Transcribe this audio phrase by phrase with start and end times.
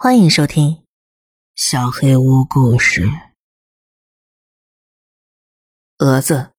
[0.00, 0.74] 欢迎收听
[1.56, 3.06] 《小黑屋故事》。
[5.98, 6.52] 蛾子，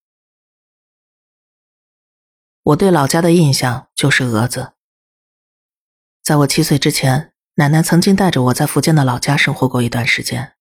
[2.63, 4.73] 我对老家的印象就是蛾子。
[6.21, 10.57] 在我七岁之前，奶奶曾经带着我在福建的老家生活过一段时间。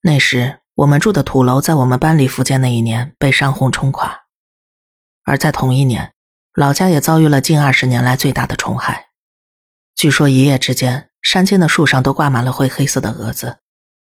[0.00, 4.24] 那时，我们住的土楼在我们搬离福建那一年被山洪冲垮，
[5.22, 6.12] 而在同一年，
[6.54, 9.12] 老家也遭遇了近二十年来最大的虫害。
[9.94, 11.10] 据说一夜之间。
[11.22, 13.58] 山间的树上都挂满了灰黑色的蛾子，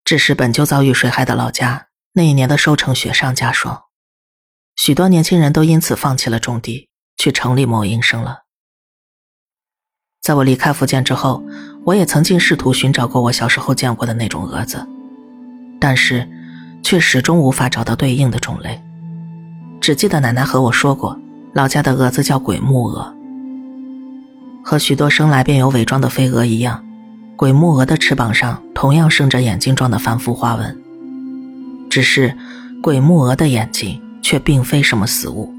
[0.05, 3.85] 致使本就遭遇水害的老家那一年的收成雪上加霜。
[4.77, 8.45] 许多年轻人都因此放弃了种地，去城里谋营生了。
[10.21, 11.43] 在我离开福建之后，
[11.87, 14.87] 我也曾经试图寻找过我小时候见过的那种蛾子，
[15.81, 16.29] 但是
[16.85, 18.81] 却始终无法找到对应的种类。
[19.81, 21.19] 只记得奶奶和我说过，
[21.55, 23.17] 老家的蛾子叫鬼木蛾，
[24.63, 26.85] 和许多生来便有伪装的飞蛾一样。
[27.39, 30.77] 鬼木蛾的翅膀上同样生着眼睛状的繁复花纹，
[31.89, 32.37] 只是
[32.83, 35.55] 鬼木蛾的眼睛却并非什么死物，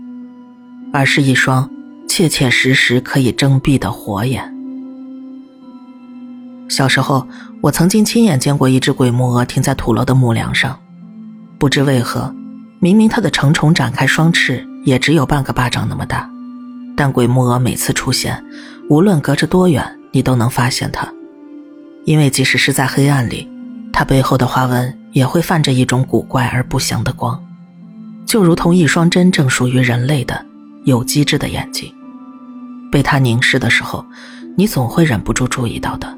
[0.92, 1.70] 而是一双
[2.06, 4.44] 切切实实可以睁闭的火眼。
[6.68, 7.26] 小时候，
[7.62, 10.78] 我曾经亲眼见过一只鬼木蛾停在土楼的木梁上，
[11.58, 12.36] 不知为何，
[12.82, 16.30] 明明它的成虫展开双翅也只有半个巴掌那么大，
[16.98, 18.44] 但鬼木蛾每次出现，
[18.90, 21.10] 无论隔着多远，你都能发现它。
[22.06, 23.48] 因为即使是在黑暗里，
[23.94, 27.40] 它背后的花纹也会泛着一种古怪而不祥的光，
[28.26, 30.44] 就如同一双真正属于人类的
[30.86, 31.94] 有机质的眼睛。
[32.92, 34.04] 被它凝视的时候，
[34.58, 36.18] 你总会忍不住注意到的。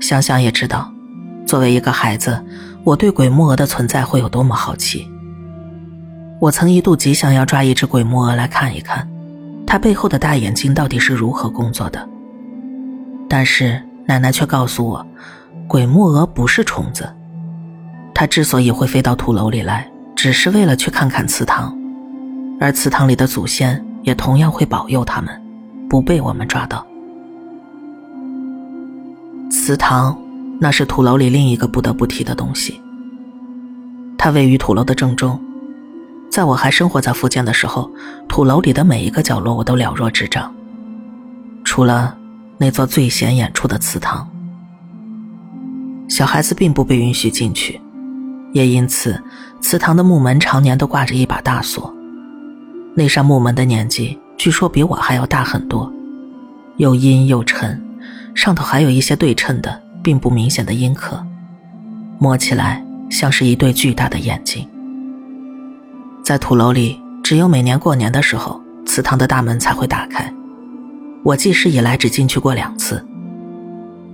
[0.00, 0.90] 想想也知道，
[1.46, 2.42] 作为一个孩子，
[2.84, 5.06] 我对鬼木蛾的存在会有多么好奇。
[6.40, 9.06] 我曾一度极想要抓一只鬼木蛾来看一看，
[9.66, 12.08] 它背后的大眼睛到底是如何工作的。
[13.30, 13.80] 但是。
[14.06, 15.06] 奶奶却告诉我，
[15.68, 17.08] 鬼木蛾不是虫子，
[18.12, 21.72] 它之所以会飞到土楼里来，只是为了去看看祠堂，
[22.58, 25.40] 而祠堂里的祖先也同样会保佑他们，
[25.88, 26.84] 不被我们抓到。
[29.48, 30.18] 祠堂，
[30.58, 32.80] 那是土楼里另一个不得不提的东西。
[34.18, 35.40] 它位于土楼的正中，
[36.32, 37.88] 在我还生活在福建的时候，
[38.26, 40.52] 土楼里的每一个角落我都了若指掌，
[41.62, 42.16] 除了。
[42.62, 44.28] 那座最显眼处的祠堂，
[46.10, 47.80] 小孩子并不被允许进去，
[48.52, 49.18] 也因此，
[49.62, 51.90] 祠堂的木门常年都挂着一把大锁。
[52.94, 55.90] 那扇木门的年纪据说比我还要大很多，
[56.76, 57.82] 又阴又沉，
[58.34, 61.24] 上头还有一些对称的并不明显的阴刻，
[62.18, 64.68] 摸起来像是一对巨大的眼睛。
[66.22, 70.30] 在土楼里，只有每年过年的时候，祠堂的大门才会打开。
[71.22, 73.04] 我记事以来只进去过两次，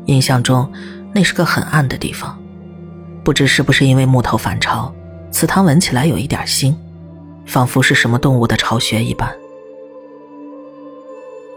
[0.07, 0.71] 印象中
[1.15, 2.37] 那是个很暗的地方，
[3.23, 4.93] 不知是不是因为木头反潮，
[5.31, 6.75] 祠堂闻起来有一点腥，
[7.47, 9.33] 仿佛是什么动物的巢穴一般。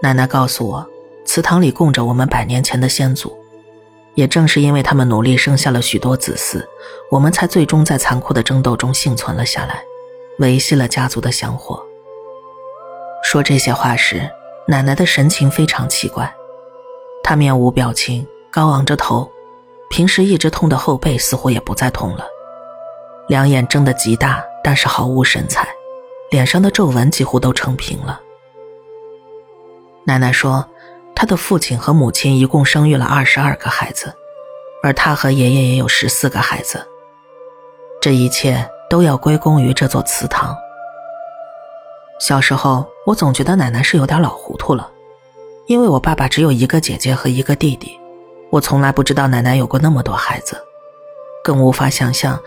[0.04, 0.88] 奶奶告诉我，
[1.26, 3.36] 祠堂里供着我们百年前的先祖，
[4.14, 6.64] 也正是因为他们努力生下了许多子嗣，
[7.10, 9.82] 我们才最终在残酷的争斗中幸存了下来，
[10.38, 11.84] 维系了家族的香火。
[13.24, 14.30] 说这些话时。
[14.70, 16.32] 奶奶的神情非常奇怪，
[17.24, 19.28] 她面无表情，高昂着头，
[19.90, 22.28] 平时一直痛的后背似乎也不再痛了，
[23.28, 25.68] 两眼睁得极大，但是毫无神采，
[26.30, 28.22] 脸上的皱纹几乎都撑平了。
[30.04, 30.64] 奶奶说，
[31.16, 34.14] 她的父亲和母亲一共生育了二十二个孩子，
[34.84, 36.88] 而她和爷爷也有十四个孩子，
[38.00, 40.56] 这一切都要归功于这座祠堂。
[42.20, 44.92] 小时候，我总觉得奶奶是有点老糊涂了，
[45.68, 47.98] 因为我爸爸只有一个姐姐和一个弟弟，
[48.50, 50.62] 我从来不知道奶奶有过那么多孩子，
[51.42, 52.38] 更无法想象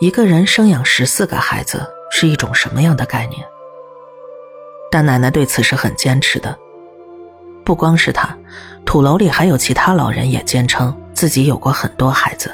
[0.00, 3.42] 一个人生养十四个孩子是一种什么样的概念。
[4.90, 6.54] 但奶奶对此是很坚持的，
[7.64, 8.36] 不光是她，
[8.84, 12.52] 土楼里还有其他老人也坚称自己有过很多孩子。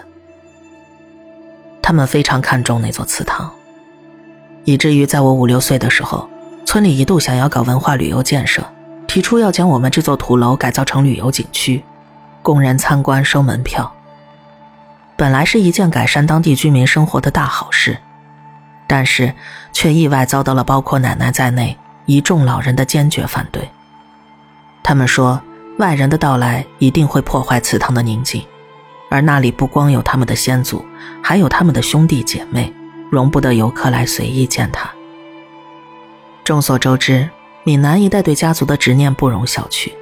[1.82, 3.52] 他们非常看重那座祠堂，
[4.64, 6.28] 以至于在我五六岁的时候。
[6.68, 8.62] 村里一度想要搞文化旅游建设，
[9.06, 11.82] 提出要将我们这座土楼改造成旅游景区，
[12.42, 13.90] 供人参观收门票。
[15.16, 17.96] 本来是一件改善当地居民生活的大好事，
[18.86, 19.32] 但是
[19.72, 21.74] 却意外遭到了包括奶奶在内
[22.04, 23.66] 一众老人的坚决反对。
[24.82, 25.40] 他们说，
[25.78, 28.44] 外人的到来一定会破坏祠堂的宁静，
[29.08, 30.84] 而那里不光有他们的先祖，
[31.22, 32.70] 还有他们的兄弟姐妹，
[33.10, 34.90] 容不得游客来随意践踏。
[36.48, 37.28] 众所周知，
[37.62, 39.92] 闽南一带对家族的执念不容小觑。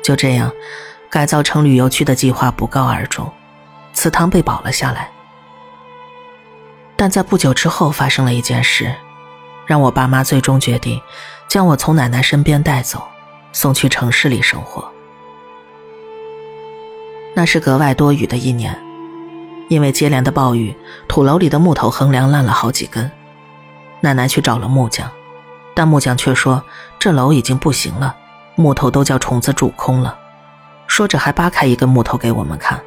[0.00, 0.52] 就这样，
[1.10, 3.28] 改造成旅游区的计划不告而终，
[3.92, 5.10] 祠堂被保了下来。
[6.94, 8.94] 但在不久之后发生了一件事，
[9.66, 11.02] 让我爸妈最终决定
[11.48, 13.02] 将我从奶奶身边带走，
[13.50, 14.88] 送去城市里生活。
[17.34, 18.80] 那是格外多雨的一年，
[19.68, 20.76] 因为接连的暴雨，
[21.08, 23.10] 土楼里的木头横梁烂了好几根。
[24.00, 25.10] 奶奶去找了木匠，
[25.76, 26.64] 但木匠却说
[26.98, 28.16] 这楼已经不行了，
[28.54, 30.18] 木头都叫虫子蛀空了。
[30.86, 32.80] 说着还扒开一根木头给我们看，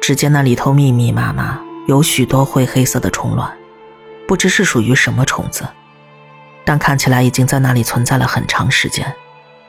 [0.00, 1.60] 只见那里头密密麻麻。
[1.86, 3.50] 有许多灰黑色的虫卵，
[4.26, 5.66] 不知是属于什么虫子，
[6.64, 9.14] 但看起来已经在那里存在了很长时间，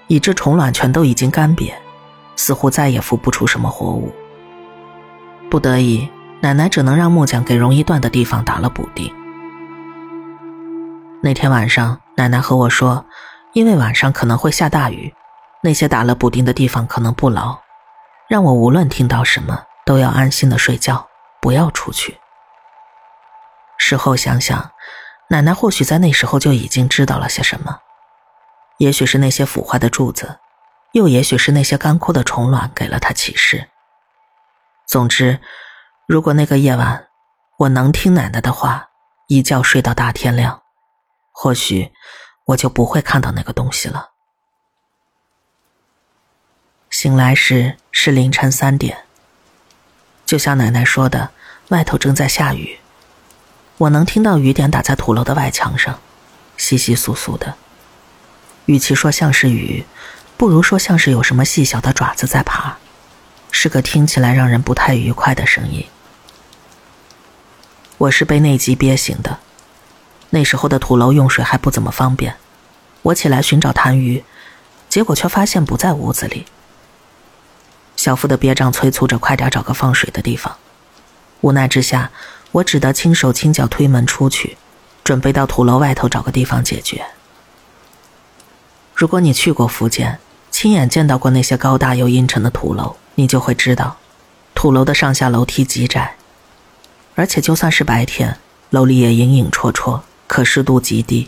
[0.08, 1.74] 以致虫卵全都已经干瘪，
[2.38, 4.14] 似乎再也孵不出什么活物。
[5.50, 6.08] 不得已，
[6.40, 9.14] 奶奶只能让木匠给容易断的地方打了补丁。
[11.22, 13.06] 那天晚上，奶奶和我说，
[13.54, 15.14] 因为晚上可能会下大雨，
[15.62, 17.60] 那些打了补丁的地方可能不牢，
[18.28, 21.08] 让我无论听到什么都要安心的睡觉。
[21.42, 22.20] 不要出去。
[23.78, 24.72] 事后想想，
[25.30, 27.80] 奶奶或许在那时候就已经知道了些什么，
[28.78, 30.40] 也许是那些腐坏的柱子，
[30.92, 33.70] 又也许是那些干枯的虫卵给了她启示。
[34.86, 35.40] 总之，
[36.06, 37.08] 如果那个夜晚
[37.60, 38.90] 我能听奶奶的话，
[39.28, 40.62] 一觉睡到大天亮，
[41.42, 41.94] 或许
[42.48, 44.10] 我就不会看到那个东西了。
[46.90, 49.06] 醒来时是凌晨三点。
[50.26, 51.32] 就像奶奶说的，
[51.70, 52.80] 外头正在下雨，
[53.78, 56.02] 我能听到雨点打在土楼的外墙上，
[56.58, 57.56] 稀稀疏疏的。
[58.66, 59.86] 与其说像是雨，
[60.36, 62.78] 不如说像是有什么细小的爪子在爬，
[63.50, 65.88] 是个听起来让人不太愉快的声音。
[67.98, 69.40] 我是被内急憋醒的，
[70.32, 72.36] 那时候的土楼用水还不怎么方便，
[73.02, 74.24] 我起来寻找痰盂，
[74.88, 76.46] 结果却发现不在屋子里。
[77.96, 80.56] 小腹的憋胀催促着快点找个放水的地方，
[81.42, 82.12] 无奈之下，
[82.52, 84.58] 我只得轻手轻脚推门出去，
[85.04, 87.04] 准备到土楼外头找个地方解决。
[88.94, 90.20] 如果你去过福建，
[90.52, 93.98] 亲眼见到过那些高大又阴沉的土楼，你就会知道，
[94.54, 96.16] 土楼的上下楼梯极窄，
[97.16, 98.38] 而且就算是白天，
[98.70, 101.28] 楼里也影影绰绰，可视度极低，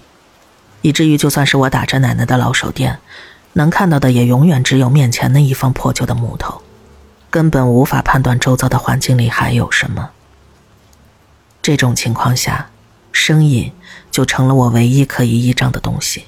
[0.83, 2.99] 以至于就算是我打着奶奶的老手电。
[3.53, 6.61] 能看到的也永远只有面前那一方破旧的木头，
[7.31, 10.11] 根本无法判断周遭的环境里还有什么。
[11.63, 12.69] 这种情况下，
[13.11, 13.73] 声音
[14.11, 16.25] 就成了我唯一可以依仗的东西。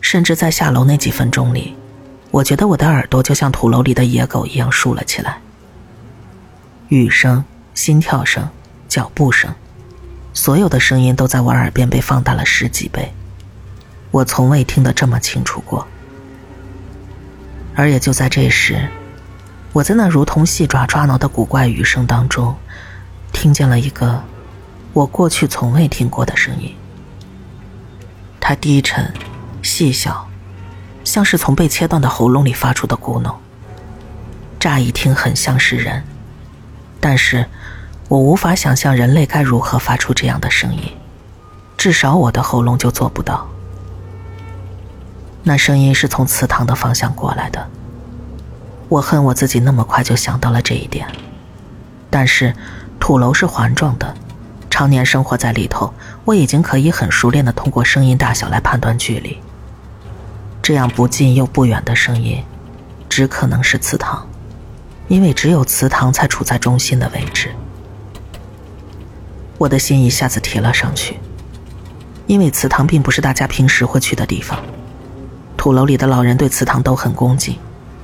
[0.00, 1.76] 甚至在下楼那几分钟里，
[2.32, 5.40] 我觉得我的耳朵就像土楼里的野狗一样竖了起来。
[6.88, 8.48] 雨声、心跳声、
[8.88, 9.54] 脚步声，
[10.32, 13.12] 所有的声音都在我耳边被放大了十几倍，
[14.10, 15.86] 我从未听得这么清楚过。
[17.74, 18.88] 而也就在这时，
[19.72, 22.56] 我在那如同细爪抓挠的古怪雨声当中，
[23.32, 24.22] 听见了一个
[24.92, 26.74] 我过去从未听过的声音。
[28.38, 29.12] 它低沉、
[29.62, 30.28] 细小，
[31.04, 33.34] 像是从被切断的喉咙里发出的咕哝。
[34.58, 36.02] 乍一听很像是人，
[37.00, 37.46] 但是
[38.10, 40.82] 我无法想象人类该如何发出这样的声音，
[41.78, 43.46] 至少我的喉咙就做不到。
[45.44, 47.68] 那声音是从祠堂的方向过来的。
[48.88, 51.06] 我恨我自己那么快就想到了这一点。
[52.10, 52.52] 但是，
[52.98, 54.12] 土楼是环状的，
[54.68, 59.38] 常年生活在里头，我已经可以很熟练的通过声音大小来判断距离。
[60.60, 62.42] 这样不近又不远的声音，
[63.08, 64.26] 只可能是祠堂，
[65.06, 67.54] 因为只有祠堂才处在中心的位置。
[69.60, 71.20] 我的心一下子提了上去，
[72.26, 74.58] 因为祠堂并不是大家平时会去的地方。
[75.54, 77.58] 土楼里的老人对祠堂都很恭敬，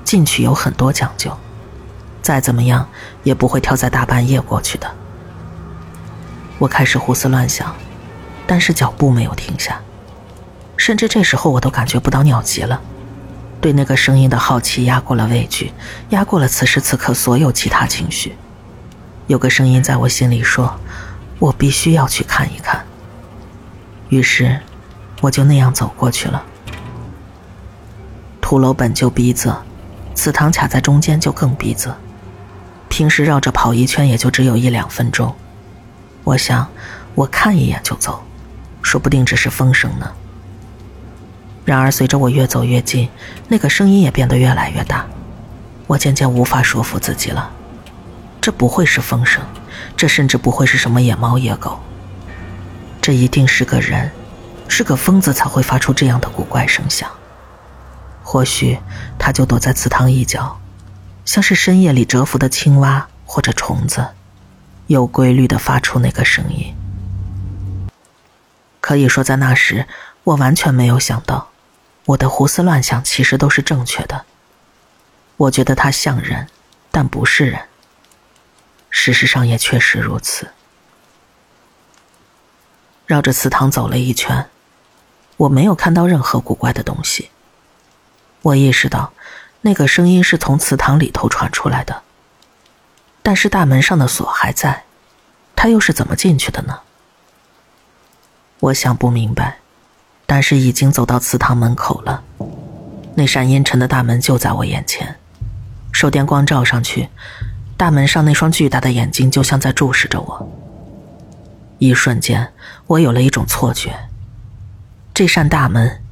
[0.04, 1.34] 进去有很多讲究，
[2.20, 2.86] 再怎么样
[3.22, 4.86] 也不会挑在大半夜过去的。
[6.58, 7.75] 我开始胡思乱想，
[8.46, 9.80] 但是脚步没有停下，
[10.76, 12.78] 甚至这时候我都感觉不到尿急了。
[13.62, 15.72] 对那个声音的好奇压过了畏惧，
[16.10, 18.36] 压过了此时此刻所有其他情绪。
[19.26, 20.78] 有个声音在我心里说
[21.38, 22.85] ：“我必须要去看一看。”
[24.09, 24.61] 于是，
[25.21, 26.45] 我就那样走过去了。
[28.40, 29.57] 土楼本就逼仄，
[30.14, 31.93] 祠堂卡在中间就更逼仄。
[32.88, 35.35] 平时绕着跑一圈也就只有一两分钟。
[36.23, 36.69] 我想，
[37.14, 38.23] 我看一眼就走，
[38.81, 40.12] 说不定只是风声呢。
[41.64, 43.09] 然而随着我越走越近，
[43.49, 45.05] 那个声音也变得越来越大。
[45.88, 47.50] 我渐渐无法说服自己了，
[48.40, 49.43] 这不会是风声，
[49.96, 51.80] 这甚至不会是什么野猫野狗，
[53.00, 54.10] 这一定是个人，
[54.68, 57.10] 是个疯子才会发出这样的古怪声响。
[58.22, 58.78] 或许，
[59.18, 60.60] 他就躲在祠堂一角，
[61.24, 64.08] 像是深夜里蛰伏的青蛙或者虫子，
[64.88, 66.74] 有规律的发出那个声音。
[68.80, 69.86] 可以说，在那时，
[70.24, 71.48] 我完全没有想到，
[72.04, 74.24] 我的胡思乱想其实都是正确的。
[75.36, 76.48] 我觉得他像人，
[76.90, 77.60] 但不是人。
[78.98, 80.48] 事实上也确实如此。
[83.04, 84.48] 绕着祠堂走了一圈，
[85.36, 87.30] 我没有看到任何古怪的东西。
[88.40, 89.12] 我意识到，
[89.60, 92.02] 那个声音是从祠堂里头传出来的。
[93.22, 94.84] 但是大门上的锁还在，
[95.54, 96.80] 他又是怎么进去的呢？
[98.60, 99.58] 我想不明白，
[100.24, 102.24] 但是已经走到祠堂门口了，
[103.14, 105.18] 那扇阴沉的大门就在我眼前。
[105.92, 107.10] 手电光照上去，
[107.76, 110.49] 大门上那双巨大的眼睛就像在注视着我。
[111.78, 112.52] 一瞬间，
[112.87, 113.95] 我有了一种错觉，
[115.12, 116.02] 这扇大门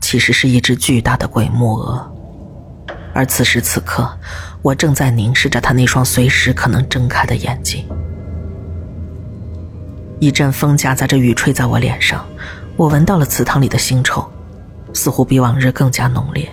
[0.00, 2.12] 其实是一只巨大的鬼木鹅，
[3.14, 4.18] 而此时此刻，
[4.60, 7.86] 我正在凝视着它那双随时可能睁开的眼睛。
[10.20, 12.24] 一阵风夹杂着雨吹在我脸上，
[12.76, 14.30] 我闻到了祠堂里的腥臭，
[14.92, 16.46] 似乎比往日更加浓烈。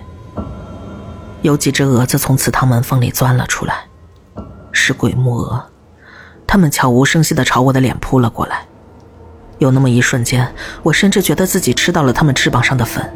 [1.42, 3.84] 有几只蛾子从祠堂门缝里钻了出来，
[4.82, 5.62] 是鬼木蛾，
[6.48, 8.66] 它们悄无声息地朝我的脸扑了过来。
[9.60, 13.08] 有那么一瞬间，我甚至觉得自己吃到了它们翅膀上的粉。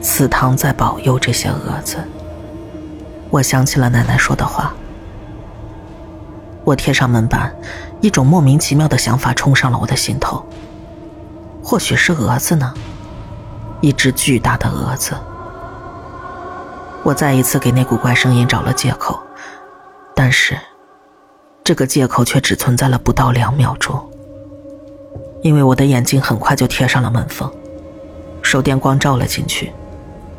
[0.00, 1.98] 祠堂在保佑这些蛾子。
[3.28, 4.72] 我想起了奶奶说的话。
[6.64, 7.54] 我贴上门板，
[8.00, 10.42] 一种莫名其妙的想法冲上了我的心头。
[11.62, 12.72] 或许是蛾子呢，
[13.82, 15.14] 一只巨大的蛾子。
[17.02, 19.20] 我再一次给那古怪声音找了借口，
[20.14, 20.56] 但是，
[21.64, 24.00] 这个借口却只存在了不到两秒钟，
[25.42, 27.50] 因为我的眼睛很快就贴上了门缝，
[28.42, 29.72] 手电光照了进去，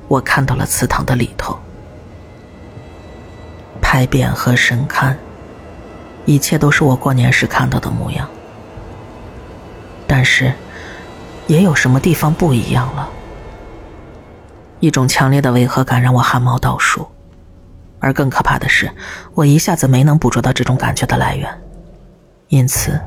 [0.08, 1.58] 我看到了祠堂的里头，
[3.82, 5.15] 牌匾和神龛，
[6.25, 8.29] 一切都是我过年时看到的模样，
[10.08, 10.53] 但是，
[11.48, 13.10] 也有什么地方不一样了。
[14.79, 17.08] 一种强烈的违和感让我汗毛倒竖，
[18.06, 18.88] 而更可怕的是，
[19.34, 21.50] 我一下子没能捕捉到这种感觉的来源，
[22.50, 23.02] 因此，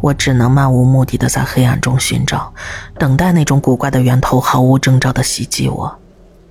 [0.00, 2.52] 我只能漫无目的的在黑暗中寻找，
[2.98, 5.96] 等待那种古怪的源头毫无征兆的袭击我，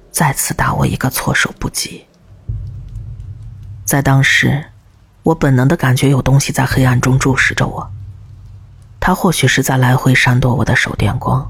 [0.09, 2.05] 再次打我一个措手不及。
[3.83, 4.63] 在当时，
[5.23, 7.91] 我本能的感觉有东西在黑暗中注视着我，
[9.01, 11.45] 他或许是在来回闪躲我的手电光，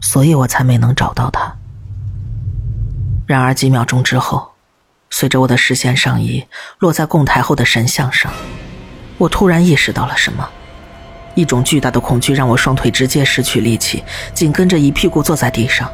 [0.00, 1.54] 所以我才没能找到他。
[3.28, 4.50] 然而几秒钟之后，
[5.14, 6.42] 随着我的视线上移，
[6.78, 8.32] 落在供台后的神像上，
[9.18, 10.48] 我突然意识到了什么。
[11.34, 14.02] 一种巨大的恐惧让我双腿直接失去力气，
[14.32, 15.88] 紧跟着一屁股坐在地上，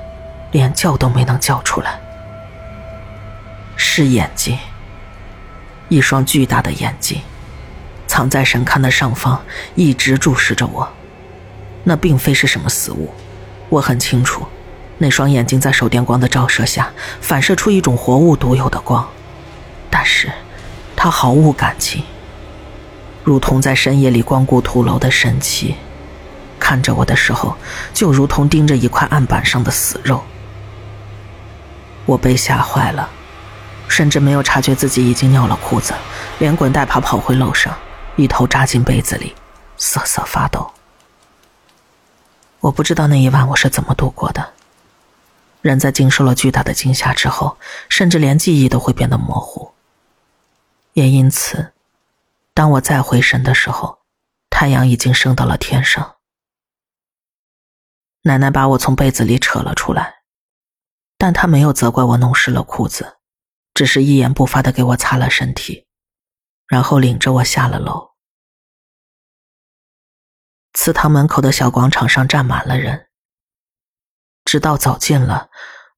[0.53, 1.99] 连叫都没能叫出来。
[3.77, 4.57] 是眼睛，
[5.89, 7.21] 一双巨大的眼睛，
[8.07, 9.43] 藏在神龛的上方，
[9.75, 10.89] 一直注视着我。
[11.83, 13.13] 那并非是什么死物，
[13.69, 14.47] 我很清楚。
[14.99, 16.91] 那双眼睛在手电光的照射下，
[17.21, 19.09] 反射出一种活物独有的光，
[19.89, 20.31] 但是，
[20.97, 22.03] 它毫无感情，
[23.23, 25.77] 如同在深夜里光顾土楼的神器，
[26.59, 27.57] 看着我的时候，
[27.95, 30.23] 就如同盯着一块案板上的死肉。
[32.05, 33.09] 我被吓坏了，
[33.87, 35.95] 甚至没有察觉自己已经尿了裤子，
[36.41, 37.73] 连滚带爬跑回楼上，
[38.17, 39.33] 一头扎进被子里，
[39.77, 40.69] 瑟瑟发抖。
[42.59, 44.55] 我不知道那一晚我是怎么度过的。
[45.61, 49.73] 人在经受了巨大的惊吓之后，甚至连记忆都会变得模糊。
[50.93, 51.73] 也因此，
[52.55, 54.01] 当我再回神的时候，
[54.51, 56.17] 太阳已经升到了天上。
[58.23, 60.23] 奶奶把我从被子里扯了出来，
[61.17, 63.19] 但她没有责怪我弄湿了裤子，
[63.75, 65.87] 只是一言不发的给我擦了身体，
[66.67, 68.11] 然后领着我下了楼。
[70.75, 73.08] 祠堂门口的小广场上站满了人。
[74.49, 75.51] 直到走近了，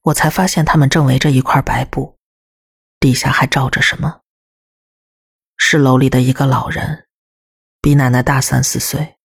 [0.03, 2.19] 我才发现他们正围着一块白布，
[2.99, 4.23] 底下还罩着什么。
[5.57, 7.07] 是楼里的一个老人，
[7.81, 9.19] 比奶奶大三四岁，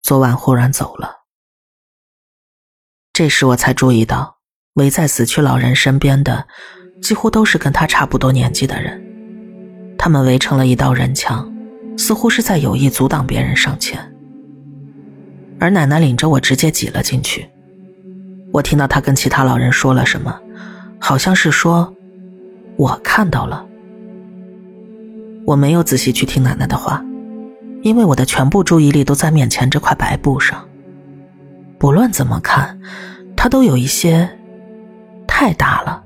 [0.00, 1.24] 昨晚忽然走了。
[3.12, 4.38] 这时我才注意到，
[4.76, 6.48] 围在死去老人身边的，
[7.02, 8.98] 几乎都是跟他差不多年纪的人，
[9.98, 11.52] 他们围成了一道人墙，
[11.98, 14.00] 似乎是在有意阻挡别人上前。
[15.60, 17.51] 而奶奶领着我直接挤了进去。
[18.52, 20.38] 我听到他跟其他老人说了什么，
[20.98, 21.92] 好像是说，
[22.76, 23.66] 我看到了。
[25.46, 27.02] 我没有仔细去听奶奶的话，
[27.82, 30.62] 因为我的全部注意力都在面前这块白布上。
[31.78, 32.78] 不论怎么看，
[33.34, 34.28] 它都有一些
[35.26, 36.04] 太大了，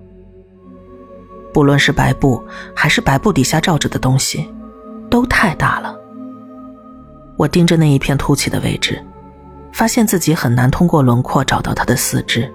[1.52, 2.42] 不论是白布
[2.74, 4.48] 还是白布底下罩着的东西，
[5.10, 5.94] 都太大了。
[7.36, 9.04] 我盯着那一片凸起的位置，
[9.76, 12.50] 发现自己很难通过轮廓找到他的四肢。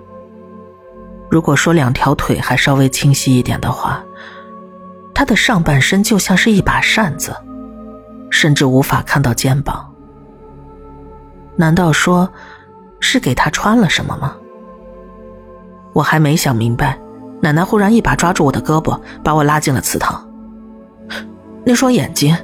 [1.29, 4.03] 如果说两条腿还稍微清晰一点的话，
[5.13, 7.31] 他的上半身就像是一把扇子，
[8.31, 9.87] 甚至无法看到肩膀。
[11.55, 12.27] 难道说，
[12.99, 14.35] 是给他穿了什么吗？
[15.93, 16.99] 我还没想明白，
[17.39, 20.27] 奶奶忽然一把抓住我的胳膊，把我拉进了祠堂。
[21.63, 22.35] 那双眼睛，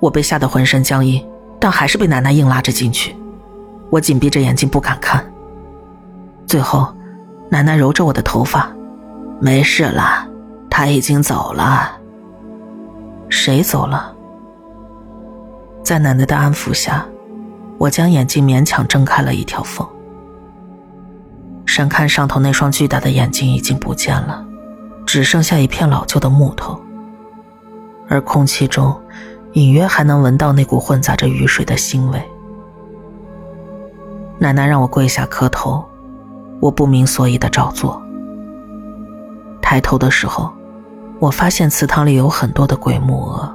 [0.00, 1.26] 我被吓得浑身僵硬，
[1.58, 3.16] 但还是被奶奶硬拉着进去。
[3.94, 5.24] 我紧闭着眼睛不敢看。
[6.48, 6.92] 最后。
[7.50, 8.68] 奶奶揉着我的头发，
[9.38, 10.26] 没事了，
[10.68, 11.92] 他已经走了。
[13.28, 14.12] 谁走了？
[15.84, 17.06] 在奶奶的安抚下，
[17.78, 19.86] 我将眼睛勉强睁开了一条缝。
[21.64, 24.44] 神龛上头那双巨大的眼睛已经不见了，
[25.06, 26.80] 只剩下一片老旧的木头。
[28.08, 29.00] 而空气中，
[29.52, 32.20] 隐约还能闻到那股混杂着雨水的腥味。
[34.38, 35.84] 奶奶让我跪下磕头。
[36.60, 38.00] 我不明所以的照做。
[39.60, 40.50] 抬头的时候，
[41.18, 43.52] 我发现祠堂里有很多的鬼木鹅。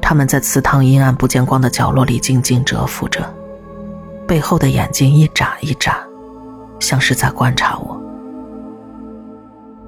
[0.00, 3.22] 他们在祠堂阴暗不见光的角落里静静蛰伏着，
[4.26, 5.98] 背后的眼睛一眨一眨，
[6.80, 8.00] 像是在观察我。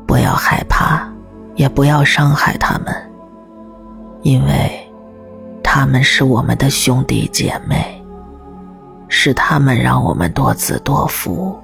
[0.06, 1.08] 不要害怕，
[1.54, 2.94] 也不要伤害他们，
[4.22, 4.92] 因为
[5.62, 7.99] 他们是我们的兄弟姐妹，
[9.10, 11.60] 是他们让我们多子多福。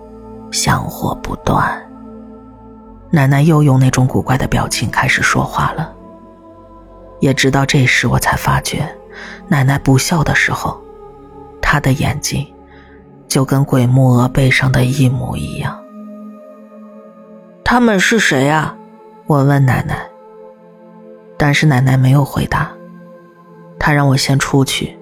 [0.53, 1.83] 香火不断。
[3.11, 5.93] 奶奶又用那种古怪的表情开始说话了。
[7.21, 8.87] 也直到这时，我才发觉，
[9.49, 10.79] 奶奶不笑的时候，
[11.61, 12.47] 她的眼睛
[13.27, 15.79] 就跟鬼木鹅背上的一模一样。
[17.65, 18.77] 他们是谁啊？
[19.27, 20.07] 我问奶奶。
[21.37, 22.71] 但是奶奶没有回答，
[23.79, 24.97] 她让我先出去，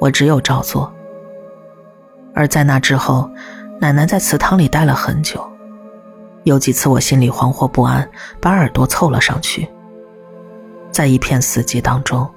[0.00, 0.92] 我只有照做。
[2.34, 3.30] 而在那之后。
[3.82, 5.42] 奶奶在祠堂里待了很久，
[6.44, 8.06] 有几次我心里惶惑不安，
[8.38, 9.66] 把耳朵凑了上去。
[10.90, 12.28] 在一片死寂当中，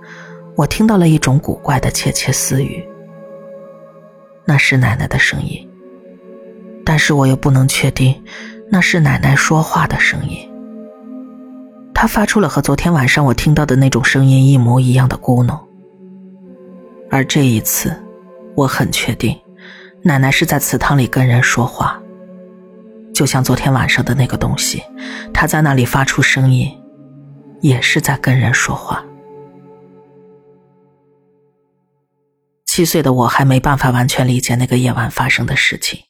[0.55, 2.81] 我听到了一种古怪的窃窃私语。
[4.45, 5.69] 那是奶奶的声音，
[6.85, 8.23] 但是我又不能确定
[8.71, 10.49] 那是奶奶说话的声音。
[11.93, 15.59] 她发出了和昨天晚上我听到的那种声音一模一样的咕哝，
[17.11, 17.93] 而这一次，
[18.55, 19.37] 我很确定。
[20.05, 21.97] 奶奶是在祠堂里跟人说话，
[23.13, 24.83] 就像昨天晚上的那个东西，
[25.33, 26.77] 她在那里发出声音，
[27.61, 29.01] 也是在跟人说话。
[32.65, 36.01] 七岁的我还没办法完全理解那个夜晚发生的事情，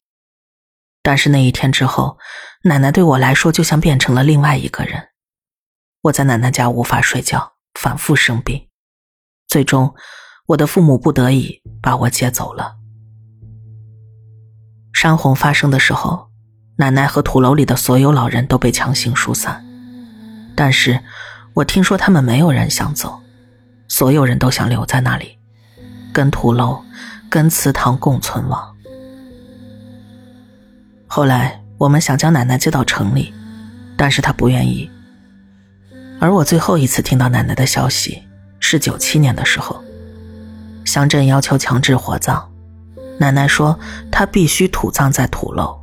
[1.03, 2.17] 但是那一天之后，
[2.63, 5.09] 奶奶对我来说就像变成了另外一个人。
[6.01, 8.69] 我在奶奶家无法睡觉，反复生病，
[9.47, 9.93] 最终，
[10.47, 12.77] 我的父母不得已把我接走了。
[15.03, 16.29] 山洪发生的时候，
[16.77, 19.61] 奶奶和土楼里的所有老人都被强行疏散，
[20.55, 20.97] 但是
[21.55, 23.19] 我听说他们没有人想走，
[23.89, 25.37] 所有人都想留在那里，
[26.13, 26.81] 跟土楼、
[27.29, 28.73] 跟祠堂共存亡。
[31.05, 33.33] 后来我们想将奶奶接到城里，
[33.97, 34.89] 但是她不愿意。
[36.21, 38.23] 而我最后一次听到奶奶的消息
[38.61, 39.83] 是九七年的时候，
[40.85, 42.52] 乡镇要求强制火葬。
[43.19, 43.79] 奶奶说
[44.11, 45.79] ：“她必须土葬在土楼。”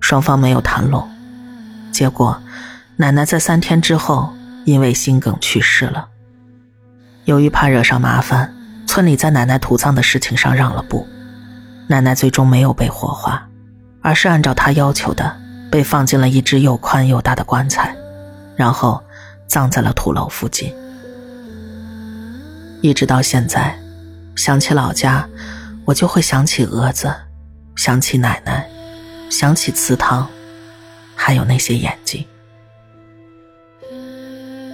[0.00, 1.08] 双方没有谈拢，
[1.92, 2.40] 结果，
[2.96, 4.32] 奶奶在三天之后
[4.64, 6.08] 因为心梗去世了。
[7.24, 8.54] 由于怕惹上麻烦，
[8.86, 11.06] 村里在奶奶土葬的事情上让了步，
[11.88, 13.46] 奶奶最终没有被火化，
[14.00, 15.36] 而是按照她要求的
[15.70, 17.94] 被放进了一只又宽又大的棺材，
[18.56, 19.02] 然后
[19.46, 20.72] 葬在了土楼附近。
[22.80, 23.78] 一直到现在，
[24.36, 25.28] 想起老家。
[25.88, 27.10] 我就会想起蛾子，
[27.74, 28.68] 想起奶奶，
[29.30, 30.28] 想起祠堂，
[31.16, 32.22] 还有那些眼睛。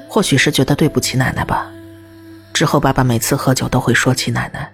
[0.08, 1.70] 或许是觉得对不起奶奶吧。
[2.52, 4.68] 之后，爸爸每次喝酒都会说起奶奶。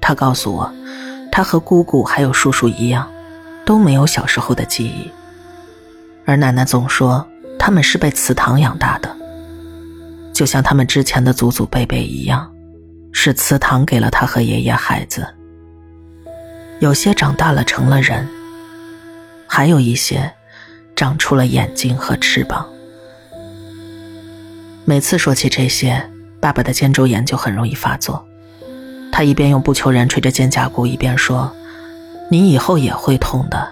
[0.00, 0.72] 他告诉我，
[1.30, 3.08] 他和姑姑还有叔叔一样，
[3.64, 5.08] 都没有小时候的记忆。
[6.26, 7.24] 而奶奶总说，
[7.60, 9.16] 他们是被祠堂养大的，
[10.34, 12.52] 就像他们之前的祖祖辈辈一样。
[13.12, 15.26] 是祠堂给了他和爷爷孩子，
[16.80, 18.26] 有些长大了成了人，
[19.46, 20.32] 还有一些
[20.94, 22.66] 长出了眼睛和翅膀。
[24.84, 26.02] 每次说起这些，
[26.40, 28.24] 爸爸的肩周炎就很容易发作。
[29.10, 31.52] 他一边用不求人捶着肩胛骨，一边说
[32.30, 33.68] ：“你以后也会痛的，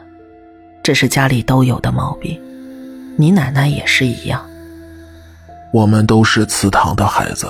[0.83, 2.41] 这是家里都有的毛病。
[3.17, 4.45] 你奶奶也是一样。
[5.73, 7.49] 我们都是祠堂的孩子，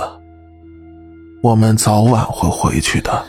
[1.42, 3.24] 我们早晚会回去的。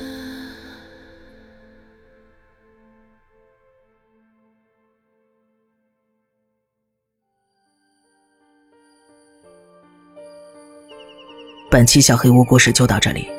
[11.70, 13.30] 本期小黑屋故事就到这里。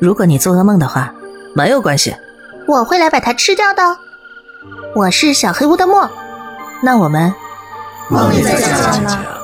[0.00, 1.14] 如果你做噩梦的话，
[1.54, 2.16] 没有关系，
[2.66, 3.82] 我会来把它吃掉的。
[4.96, 6.10] 我是小黑屋的墨，
[6.82, 7.32] 那我们
[8.10, 9.43] 梦里再见了。